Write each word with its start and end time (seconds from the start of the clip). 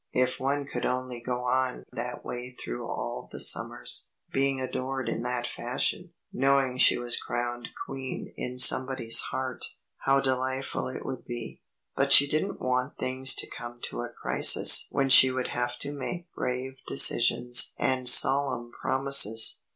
If 0.13 0.39
one 0.39 0.65
could 0.65 0.83
only 0.83 1.19
go 1.21 1.43
on 1.43 1.85
that 1.91 2.25
way 2.25 2.49
through 2.49 2.87
all 2.89 3.29
the 3.31 3.39
summers, 3.39 4.09
being 4.31 4.59
adored 4.59 5.07
in 5.07 5.21
that 5.21 5.45
fashion, 5.45 6.13
knowing 6.33 6.77
she 6.79 6.97
was 6.97 7.21
crowned 7.21 7.69
queen 7.85 8.33
in 8.35 8.57
somebody's 8.57 9.19
heart, 9.19 9.63
how 9.97 10.19
delightful 10.19 10.87
it 10.87 11.05
would 11.05 11.23
be. 11.25 11.61
But 11.95 12.11
she 12.11 12.27
didn't 12.27 12.59
want 12.59 12.97
things 12.97 13.35
to 13.35 13.47
come 13.51 13.79
to 13.89 14.01
a 14.01 14.09
crisis 14.09 14.87
when 14.89 15.09
she 15.09 15.29
would 15.29 15.49
have 15.49 15.77
to 15.81 15.93
make 15.93 16.31
grave 16.31 16.79
decisions 16.87 17.71
and 17.77 18.09
solemn 18.09 18.71
promises. 18.71 19.61